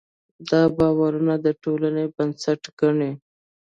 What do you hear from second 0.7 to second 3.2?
باورونه د ټولنې بنسټ ګڼي.